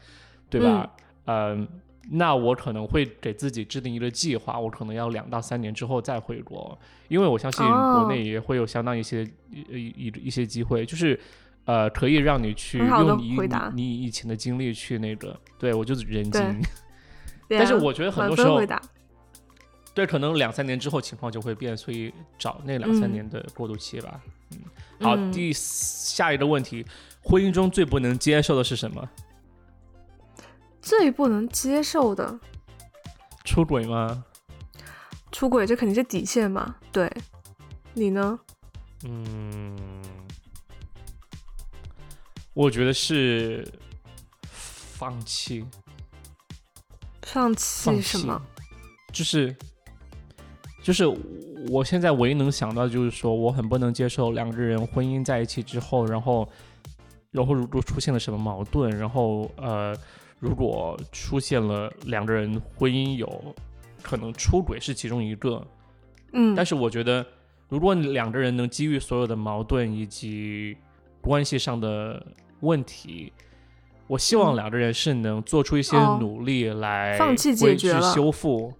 [0.50, 0.90] 对吧？
[1.26, 1.66] 嗯、
[2.10, 6.76] 那我可能会给自己制定一个计划，我可能要两到三年之后再回国，
[7.08, 8.00] 因为我相信哦。
[8.00, 11.18] 国内也会有相当一些一一一一些机会，就是
[11.64, 16.56] 呃可以让你去用你你你以前的经历去那个，对我就是人精，啊
[17.48, 18.60] 但是我觉得很多时候
[19.94, 23.12] 对，可能两三年之后情况就会变，所以找那两三嗯。
[23.12, 24.20] 年的过渡期吧。
[24.50, 24.58] 嗯，
[25.00, 25.30] 好，嗯。
[25.30, 26.84] 第下一个问题，
[27.22, 29.06] 婚姻中最不能接受的是什么？
[30.82, 32.38] 最不能接受的
[33.44, 34.24] 出轨吗？
[35.30, 36.74] 出轨，这肯定是底线嘛。
[36.90, 37.10] 对，
[37.94, 38.38] 你呢？
[39.04, 39.76] 嗯，
[42.52, 43.66] 我觉得是
[44.42, 45.64] 放弃，
[47.22, 48.42] 放弃什么？？
[49.12, 49.56] 就是
[50.82, 51.06] 就是
[51.68, 56.48] 我现在唯一能想到的就是说，我很不能接受两个人婚姻在一起之后，然后
[57.30, 59.96] 然后如果出现了什么矛盾，然后呃，
[60.42, 63.54] 如果出现了两个人婚姻有
[64.02, 65.64] 可能出轨是其中一个，
[66.32, 67.24] 嗯，但是我觉得，
[67.68, 70.76] 如果两个人能基于所有的矛盾以及
[71.20, 72.20] 关系上的
[72.58, 73.32] 问题，
[74.08, 78.74] 我希望嗯两个人是能做出一些哦努力来放弃解决了修复，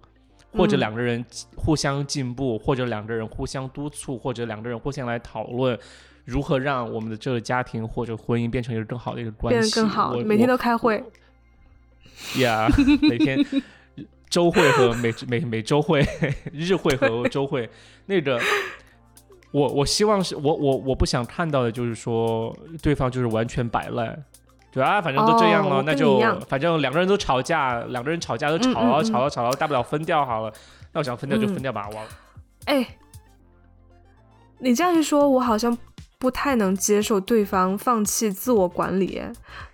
[0.51, 5.79] 或者嗯两个人互相进步，或者两个人互相督促，或者两个人互相来讨论。
[6.25, 9.61] 如何让我们的这个家庭或者婚姻变成一个更好的一个关系？
[9.61, 11.03] 变得更好，每天都开会。
[12.39, 12.69] 呀，
[13.03, 13.45] 每天
[14.31, 16.07] 周会和每每每周会，
[16.53, 17.69] 日会和周会，
[18.07, 18.41] 那个
[19.51, 24.25] 我我希望是我我我不想看到的就是说对方就是完全摆烂。
[24.75, 30.51] 对啊，反正都这样了，那就反正两个人都吵架，两个人吵架都吵啊吵啊吵啊，大不了分掉好了。
[30.95, 32.01] 那我想分掉就分掉吧，我。
[32.65, 32.87] 哎，
[34.59, 35.77] 你这样一说，我好像
[36.23, 39.21] 不太能接受对方放弃自我管理，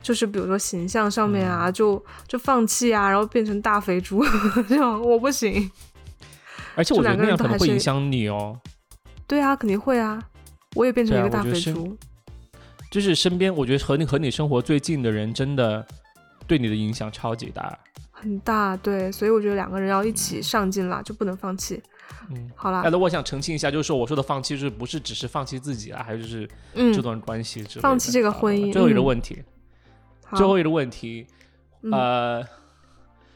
[0.01, 4.25] 就是比如说形象上面啊，就就放弃啊，然后变成大肥猪，
[4.67, 5.71] 这样我不行。
[6.75, 8.59] 而且我觉得那样可能会影响你哦。
[9.27, 10.19] 对啊，肯定会啊，
[10.75, 11.95] 我也变成一个大肥猪。
[12.91, 15.87] 就是身边，我觉得和你和你生活最近的人，真的
[16.47, 17.79] 对你的影响超级大，
[18.11, 18.75] 很大。
[18.79, 21.83] 对，所以我觉得两个人要一起上进啦，就不能放弃。
[22.31, 22.83] 嗯，好啦。
[22.83, 26.03] 哎，那我想澄清一下，就是说我说的放弃，是不是只是放弃自己啊？
[26.03, 28.73] 还有就是这段关系，放弃这个婚姻。
[28.73, 29.43] 最后一个问题，
[30.35, 31.27] 最后一个问题，
[31.93, 32.45] 呃，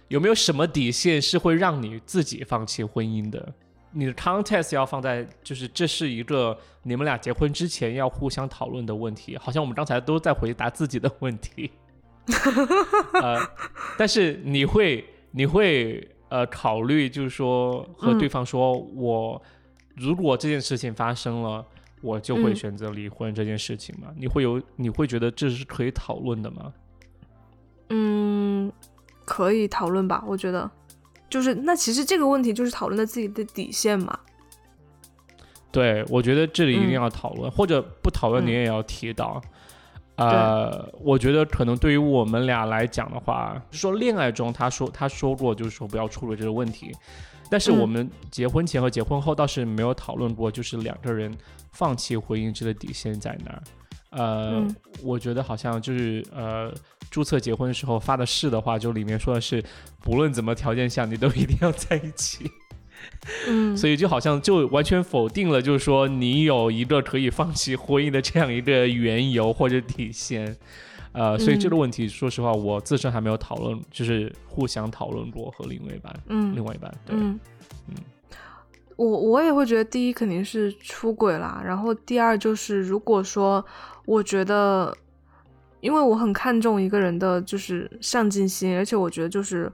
[0.09, 3.55] 有没有什么底线是会让你自己放弃婚姻的？
[3.95, 11.71] 你的 context 要放在，就是这是一个你们俩结婚之前要互相讨论的问题，好像我们刚才都在回答自己的问题。
[13.21, 13.39] 呃，
[13.99, 19.43] 但是你会你会呃考虑，就是说和对方说，我
[19.95, 21.63] 如果这件事情发生了，
[22.01, 24.09] 我就会选择离婚这件事情吗？
[24.17, 26.73] 你会有你会觉得这是可以讨论的吗？
[27.91, 28.73] 嗯，
[29.27, 30.71] 可以讨论吧，我觉得。
[31.29, 34.19] 就是那其实这个问题就是讨论的自己的底线嘛。
[35.71, 39.39] 对，我觉得这里一定要讨论，或者不讨论你也要提到。
[40.17, 46.93] 呃，我觉得可能对于我们俩来讲的话，说恋爱中他说他说过就是说不要处理这个问题，
[47.51, 51.35] 但是我们结婚前和结婚后倒是没有讨论过，就是两个人
[51.73, 53.63] 放弃婚姻这个底线在哪儿。
[54.11, 54.63] 呃，
[55.03, 56.71] 我觉得好像就是呃，
[57.11, 59.65] 注册结婚的时候发的誓的话，就里面说的是，
[60.03, 62.51] 不论怎么条件下，你都一定要在一起。
[63.49, 70.57] 嗯，所以就好像就完全否定了，就是说你有一个可以放弃婚姻的这样一个缘由或者底线。
[71.13, 77.39] 呃，所以这个问题，说实话，我自身还没有讨论，就是互相讨论过和另外一半，嗯，另外一半，对，嗯。
[78.97, 83.65] 我我也会觉得，第一肯定是出轨啦，然后第二就是如果说
[84.07, 84.95] 我觉得，
[85.81, 89.71] 因为我很看重一个人的就是上进心，而且我觉得就是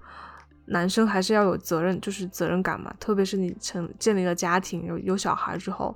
[0.71, 5.95] 男生还是要有责任，就是责任感嘛，特别是你成建立了家庭有有小孩之后，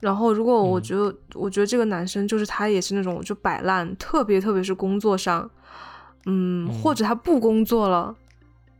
[0.00, 5.48] 然后如果我觉得我觉得这个男生就是他也是那种就摆烂，特别特别是工作上，
[6.26, 8.14] 嗯，或者他不工作了。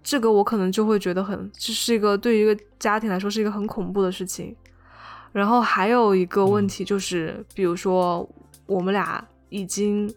[0.03, 4.57] 这个我可能就会觉得很，这是一个对于一个家庭来说是一个很恐怖的事情。
[5.31, 8.27] 然后还有一个问题就是，比如说
[8.65, 10.13] 我们俩已经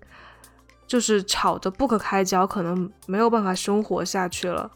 [0.88, 4.71] 就是吵得不可开交，可能没有办法生活下去了，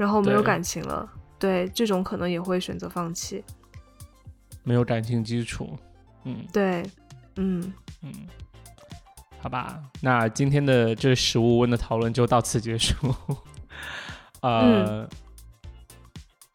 [0.00, 1.06] 然后没有感情了，
[1.38, 3.44] 对这种可能也会选择放弃。
[4.62, 5.76] 没有感情基础，
[6.24, 6.82] 嗯，对，
[7.36, 8.10] 嗯嗯，
[9.40, 13.14] 好吧，那今天的这食物问的讨论就到此结束。
[14.40, 15.06] 呃，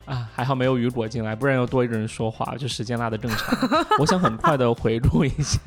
[0.05, 3.86] 啊，还好没有雨果进来，不然又多一个人说话，就时间拉的正常。
[3.99, 5.60] 我想很快的回顾一下，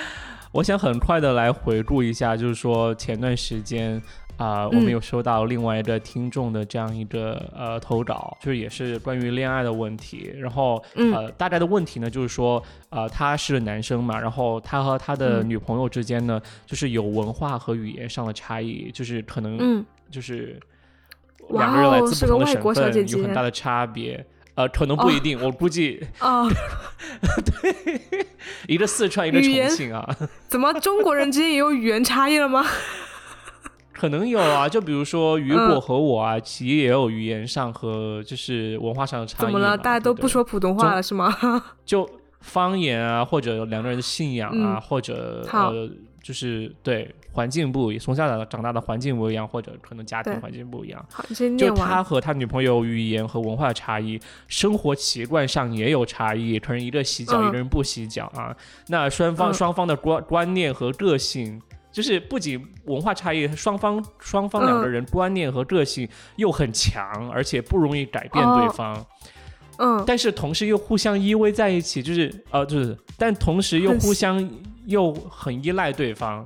[0.50, 4.00] 我想很快的来回顾一下，就是说前段时间
[4.38, 10.32] 啊，我们有收到另外一个听众的这样一个呃投稿，就是也是关于恋爱的问题。
[10.38, 20.58] 然后呃，大概的问题呢，就是说呃，他是男生嘛，然后他和他的女朋友之间呢，就是有文化和语言上的差异，就是可能就是。
[21.50, 24.22] 两个人来自不同的省份，有很大的差别。
[24.54, 26.06] 呃，可能不一定，我估计。
[26.18, 26.46] 啊，
[27.46, 28.26] 对，
[28.66, 30.06] 一个四川，一个重庆啊。
[30.46, 32.66] 怎么中国人之间也有语言差异了吗？
[33.98, 39.46] 可能有啊，就比如说雨果和我啊，其实也有语言上和就是文化上的差异。
[39.46, 39.76] 怎么了？
[39.76, 41.34] 大家都不说普通话了是吗？
[41.84, 42.08] 就
[42.40, 45.90] 方言啊，或者两个人的信仰啊，或者呃。
[46.20, 51.02] 就是对环境不一样，从小长长大的环境不一样，或者可能家庭环境不一样。
[51.56, 56.58] 就他和他女朋友语言和文化差异，生活习惯上也有差异。
[56.58, 58.54] 可能一个洗脚，一个人不洗脚啊。
[58.88, 69.06] 那双方双方的观观念和个性，就是不仅文化差异，双方双方两个人观念和个性又很强，而且不容易改变对方。
[69.78, 74.48] 嗯，但是同时又互相依偎在一起，就是呃，就是，但同时又互相。
[74.88, 76.42] 又很依赖对方，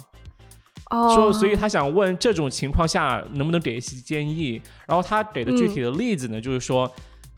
[1.15, 4.61] 说，所以他想问这种情况下能不能给一些建议。
[4.85, 6.93] 然后他给的具体的例子呢，就是说，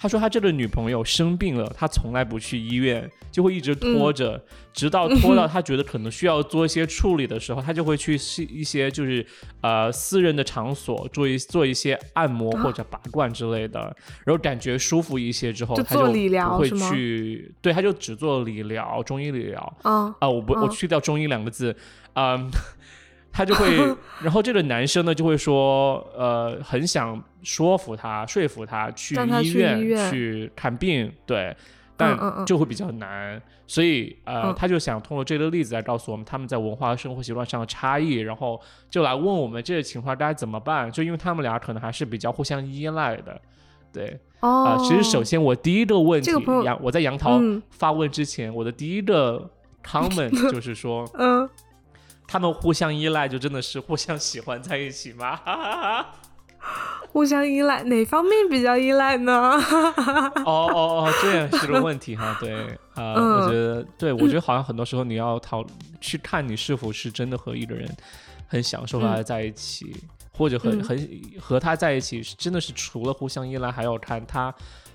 [0.04, 4.38] 他说他这个女朋友生病了，他从来不去医院，就会一直拖着，
[4.74, 8.12] 直到 拖到他觉得可能需要做一些处理的时候，他就会去
[8.50, 9.24] 一些就是
[9.62, 13.80] 呃私人的场所做一做一些按摩或者拔罐之类的，
[14.26, 19.76] 然后感觉舒服一些之后，他就不会去，对，他就只做理疗，中医理疗。
[19.84, 21.74] 啊啊，我不我去掉中医两个字，
[22.12, 22.50] 嗯。
[23.37, 23.77] 他就会，
[24.23, 31.55] 然后这个男生呢就会说，呃，很想说服他，说服他去医院去看病，对，
[31.97, 32.16] 但
[32.47, 43.40] 就会比较难，所以呃，他就想通过这个例子来告诉我们他们在文化和生活习惯上的差异，然后就来问我们这个情况该怎么办，就因为他们俩可能还是比较互相依赖的，
[43.92, 46.31] 对，啊，其实首先我第一个问题，
[46.64, 49.51] 杨我在杨桃发问之前，我的第一个
[49.85, 51.51] comment 就是说，嗯。
[52.35, 55.38] 他们互相依赖，就真的是互相喜欢在一起吗？
[57.12, 59.33] 互相依赖，哪方面比较依赖呢？
[60.44, 62.37] 哦哦哦，这也是个问题哈。
[62.40, 62.53] 对
[62.97, 65.64] 啊，我觉得，对我觉得好像很多时候你要讨
[66.01, 67.88] 去看你是否是真的和一个人
[68.49, 69.94] 很享受和他在一起，
[70.37, 71.09] 或者很很
[71.40, 74.53] 和他在一起，真的是除了互相依赖，还要看他。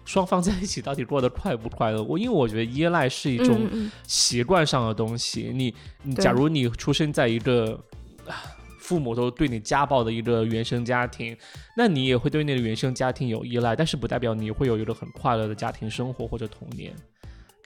[0.09, 2.01] 双方在一起到底过得快不快乐？
[2.09, 3.69] 我因为我觉得依赖是一种
[4.07, 5.51] 习惯上的东西。
[5.53, 7.79] 你，你假如你出生在一个
[8.81, 11.37] 父母都对你家暴的一个原生家庭，
[11.77, 16.91] 那你也会对那个原生家庭有依赖，但是不代表你会有一个很快乐的家庭生活或者童年。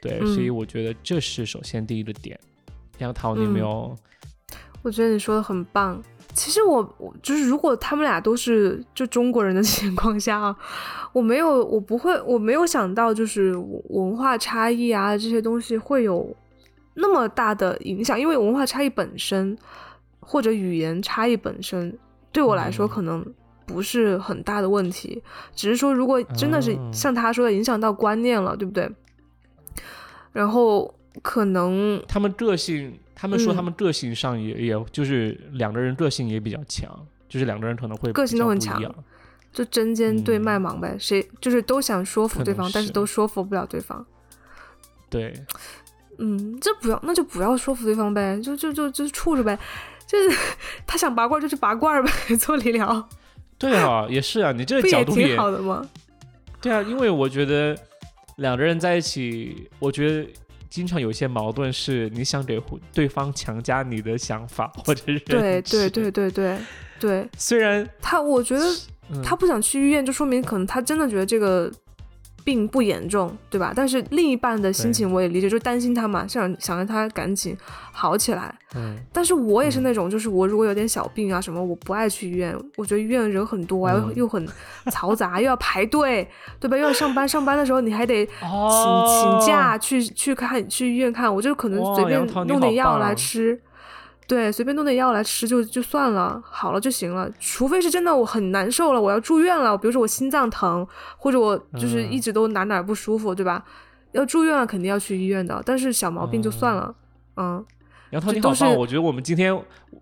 [0.02, 2.38] 对，所以我觉得这是首先第一个点。
[2.98, 3.96] 杨桃，你有没有？
[4.82, 6.04] 我觉得你说的很棒。
[6.34, 10.56] 其实我我就是，如果他们俩都是就中国人的 情况下啊，
[11.14, 13.56] 我没有，我不会，我没有想到就是
[13.90, 16.36] 文化差异啊这些东西会有
[16.96, 19.58] 那么大的影响，因为文化差异本身
[20.20, 21.98] 或者语言差异本身
[22.32, 23.26] 对我来说可能
[23.66, 25.22] 不是很大的问题，
[25.56, 28.90] 只是说如果真的是像他说的影响到观念了，对不对？
[30.32, 32.98] 然后可能他们个性。
[33.16, 36.90] 他们说他们个性上也也就是两个人个性也比较强，
[37.30, 38.84] 就是两个人可能会个性都很强，
[39.54, 44.06] 就针尖对麦芒呗，谁就是都想说服对方，但是都说服不了对方。
[45.10, 45.32] 对，
[46.18, 49.58] 嗯，这不要那就不要说服对方呗，就就就就处着呗，
[50.06, 50.38] 就是
[50.86, 53.08] 他想拔罐就去拔罐呗， 做理疗。
[53.58, 55.88] 对啊，也是啊，你这个角度也挺好的吗？
[56.60, 57.78] 对啊，因为我觉得
[58.38, 60.28] 两个人在一起，我觉得。
[60.74, 62.60] 经常有些矛盾是你想给
[62.92, 66.58] 对方强加你的想法 或者是对对对对对
[67.00, 68.66] 对，虽然他我觉得
[69.24, 71.72] 他不想去医院，就说明可能他真的觉得这个。
[72.44, 73.72] 并不严重，对吧？
[73.76, 77.56] 但是另一半的心情我也理解，就担心他嘛，想想让他赶紧
[77.92, 78.54] 好起来。
[78.76, 82.56] 嗯，但是我也是那种，就是我如果有点小病啊什么，我不爱去医院。
[82.76, 84.48] 我觉得医院人很多，又又很
[84.88, 86.28] 嘈杂，又要排队，
[86.60, 86.76] 对吧？
[86.76, 88.32] 又要上班，上班的时候你还得请
[89.08, 91.34] 请假去去看去医院看。
[91.34, 93.60] 我就可能随便弄点药来吃。
[94.26, 97.30] 对，随便弄点药来吃就就算了，好了就行了。
[97.40, 103.64] 除非是真的我很难受了，我要住院了，比如说我心脏疼，或者我就是一直都哪哪不舒服，对吧？
[104.14, 105.62] 要住院了肯定要去医院的。
[105.66, 106.96] 但是小毛病就算了，
[107.36, 107.64] 嗯。
[108.12, 109.54] 杨涛你好棒，我觉得我们今天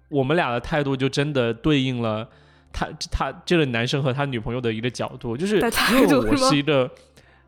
[0.10, 2.28] 我们俩的态度就真的对应了
[2.72, 6.92] 他他这个男生和他女朋友的一个角度，就是因为我是一个，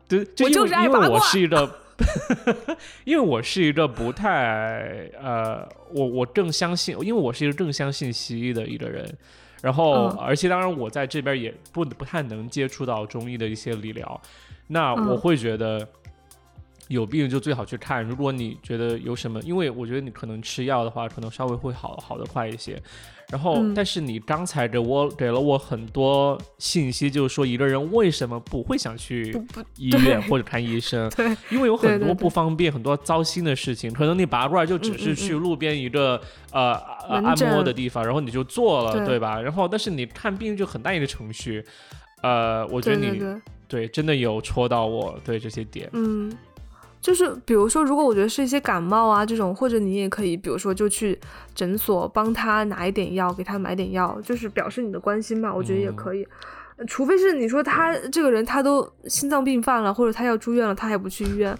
[0.08, 1.83] 对，就因为因为我是一个。
[3.04, 9.08] 因为我是一个不太呃，我我更相信，因为我是一个更相信西医的一个人，
[9.62, 14.20] 然后而且当然我在这边也不不太能接触到中医的一些理疗，
[14.66, 15.86] 那我会觉得
[16.88, 18.02] 有病就最好去看。
[18.04, 22.82] 如果你觉得有什么，因为我觉得你可能吃药的话，可能稍微会好好的快一些。
[23.34, 29.36] 然后，但是你刚才给我给了我很多信息，就是说一个人为什么不会想去
[29.76, 31.10] 医院或者看医生？
[31.18, 33.92] 对，因为有很多不方便，很多糟心的事情。
[33.92, 36.20] 可能你拔罐就只是去路边一个
[36.52, 36.74] 呃
[37.08, 39.40] 按摩的地方，然后你就做了，对吧？
[39.40, 41.64] 然后，但是你看病就很大一个程序。
[42.22, 43.20] 呃，我觉得你
[43.66, 45.90] 对真的有戳到我对这些点。
[45.92, 46.32] 嗯。
[47.04, 51.20] 就是比如说，如果我觉得是一些感冒啊这种，或者你也可以，比如说就去
[51.54, 55.54] 诊所帮他拿一点药，给他买点药，就是表示你的关心嘛。
[55.54, 56.26] 我觉得也可以，
[56.86, 61.54] 除非是你说他这个人他都心脏病犯了，或者他要住院了，他还不去医院，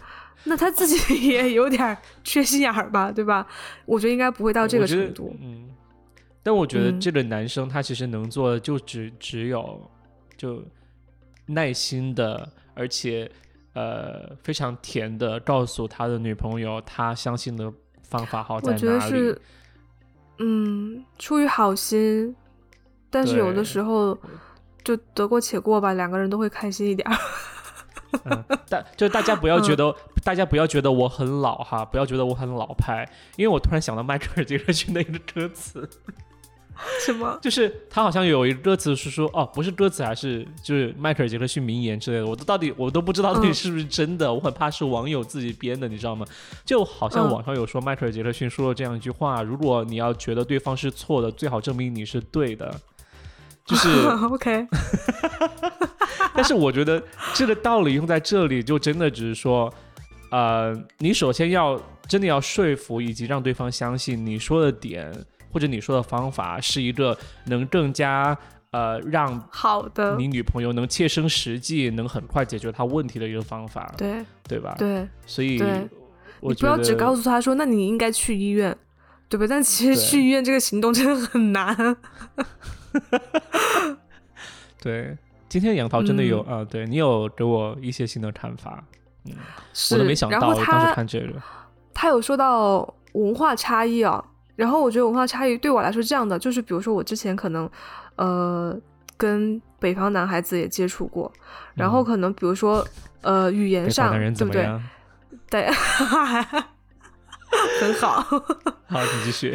[0.45, 0.97] 那他自己
[1.29, 3.47] 也有点缺心眼儿吧，对吧？
[3.85, 5.37] 我觉得应该不会到这个程度。
[5.43, 5.69] 嗯，
[6.43, 9.91] 但我觉得这个男生他其实能做的就只只有
[10.39, 10.65] 就
[11.45, 13.31] 耐心的，而且。
[13.75, 17.73] 呃，非常甜的告诉他的女朋友，他相信的
[18.03, 18.87] 方法好在哪里？
[18.87, 19.43] 我觉得是，
[20.39, 22.35] 嗯，出于好心，
[23.11, 24.17] 但是有的时候
[24.83, 27.09] 就得过且过吧，两个人都会开心一点。
[28.25, 33.05] 嗯，但就大家不要觉得，大家不要觉得我很老哈，不要觉得我很老派，
[33.37, 35.91] 因为我突然想到迈克尔·杰克逊的一个歌词，
[37.05, 37.39] 什么？
[37.41, 46.27] 就是他好像有一个歌词是说，哦，不是歌词，还是就是迈克尔·杰克逊名言之类的，我都到底我都不知道到底是不是真的，我很怕是网友自己编的，你知道吗？
[46.65, 52.75] 就好像网上有说迈克尔·杰克逊说了这样一句话，如果你要觉得对方是错的，最好证明你是对的。
[53.67, 53.89] 就是
[54.31, 54.67] OK，
[56.37, 57.03] 但是我觉得
[57.33, 59.73] 这个道理用在这里，就真的只是说，
[60.31, 65.11] 呃，你首先要真的要说服以及让对方相信你说的点
[65.55, 68.37] 或者你说的方法是一个能更加
[68.73, 74.75] 呃让好的你女朋友能切身实际能很快解决她问题的一个方法，对对吧？
[74.77, 75.63] 对，所以
[76.41, 78.77] 你不要只告诉她说，那你应该去医院，
[79.29, 79.47] 对吧？
[79.49, 81.97] 但其实去医院这个行动真的很难。
[84.83, 85.17] 对，
[85.49, 88.85] 今天杨桃真的有啊，对你有给我一些新的看法，
[89.27, 89.33] 嗯，
[89.93, 91.41] 我都没想到，当时看这个，
[91.95, 94.23] 他有说到文化差异啊，
[94.57, 97.69] 然后我觉得文化差异对我来说这样的，就是比如说我之前可能
[98.17, 98.77] 呃
[99.17, 101.33] 跟北方男孩子也接触过，
[101.75, 102.87] 然后可能比如说
[103.23, 104.69] 呃语言上对不对？
[105.51, 105.71] 对，
[107.81, 108.21] 很好，
[108.89, 109.55] 好，请继续，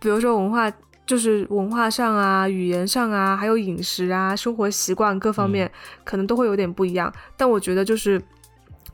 [0.00, 0.72] 比如说文化。
[1.08, 5.72] 就是文化上啊、语言上啊，还有饮食啊、生活习惯各方面，
[6.04, 7.10] 可能都会有点不一样。
[7.34, 8.20] 但我觉得，就是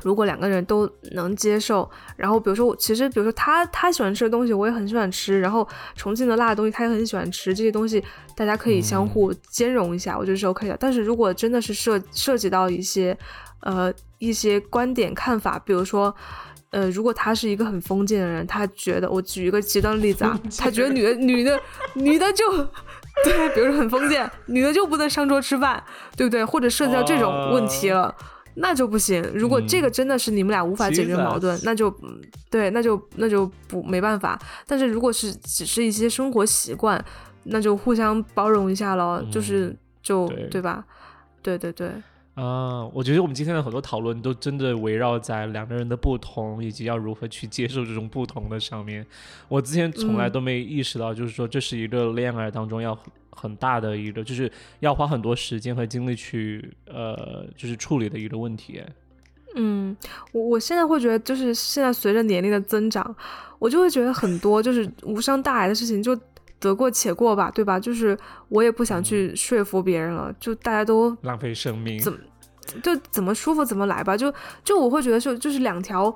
[0.02, 5.66] 如果两个人都能接受，然后比如说，我其实比如说他他喜欢吃的东西，我也很喜欢吃，然后
[5.96, 8.02] 重庆的辣的东西他也很喜欢吃，这些东西
[8.36, 10.76] 大家可以相互兼容一下，我觉得是 OK 的。
[10.78, 13.16] 但是如果真的是涉涉及到一些
[13.60, 16.14] 呃一些观点看法，比如说。
[16.70, 21.60] 呃，如果他是一个很封建的人，他觉得我举一个极端的例子啊， 他觉得女的女的
[21.92, 22.44] 女的就
[23.22, 25.80] 对，比如说很封建，女的就不能上桌吃饭，
[26.16, 26.44] 对不对？
[26.44, 28.12] 或者涉及到这种问题了，
[28.56, 29.22] 那就不行。
[29.34, 31.92] 如果这个真的是你们俩无法解决矛盾，那就
[32.50, 34.40] 对，那就那就不没办法。
[34.66, 37.02] 但是如果是只是一些生活习惯，
[37.44, 40.84] 那就互相包容一下咯，就是就对吧？
[41.42, 41.90] 对对对。
[42.34, 49.06] 啊，我觉得我们今天的很多讨论都真的围绕在两个人的不同，以及要如何去接受这种不同的上面。
[49.46, 52.98] 我之前从来都没意识到，就是说这是一个恋爱当中要
[53.34, 58.82] 很大的一个，就是要花很多时间和精力去呃，就是处理的一个问题。
[59.56, 59.96] 嗯，
[60.32, 63.14] 我我现在会觉得，就是现在随着年龄的增长，
[63.58, 66.18] 我就会觉得很多就是无伤大雅的事情就
[66.58, 67.78] 得过且过吧，对吧？
[67.78, 68.18] 就是
[68.48, 72.18] 我也不想去说服别人了，就大家都浪费生命，怎么
[72.82, 74.16] 就怎么舒服怎么来吧。
[74.16, 74.32] 就
[74.64, 76.12] 就我会觉得，就就是两条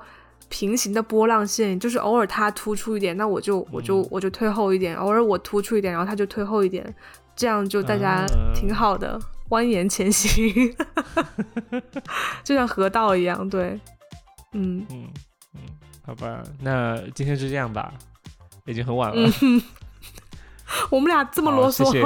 [0.49, 6.93] 平行的波浪线，就是偶尔它突出一点，那我就我就我就退后一点；偶尔我突出一点，然后他就退后一点，
[7.35, 9.19] 这样就大家挺好的，
[9.49, 10.75] 蜿蜒前行，
[12.43, 13.47] 就像河道一样。
[13.49, 13.79] 对，
[14.53, 15.07] 嗯嗯
[15.53, 15.61] 嗯，
[16.05, 17.93] 好吧，那今天就这样吧，
[18.65, 19.31] 已经很晚了。
[19.41, 19.61] 嗯
[20.91, 22.01] 我们俩这么啰嗦，谢谢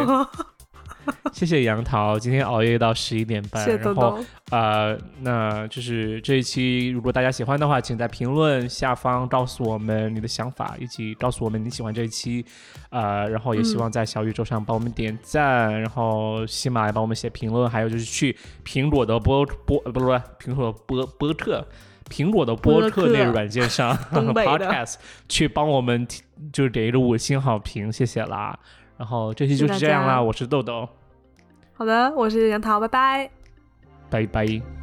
[1.64, 4.18] 杨桃，今天熬夜到十一点半，然后
[4.52, 12.46] 呃，那就是这一期，如果大家喜欢的话，请在评论下方告诉我们你的想法，以及告诉我们你喜欢这一期，
[12.90, 20.02] 呃，然后也希望在小宇宙上帮我们点赞，然后喜马来帮我们写评论，还有就是去苹果的播播不不
[20.40, 21.68] 苹果播播客。
[22.10, 24.96] 苹果的播客那个软件上， Podcast
[25.30, 26.06] 去帮我们
[26.52, 28.60] 就是给一个五星好评，谢谢啦。
[28.98, 30.88] 然后这期就是这样啦，我是豆豆。
[31.74, 33.32] 好的，我是杨桃，拜拜，
[34.10, 34.83] 拜拜。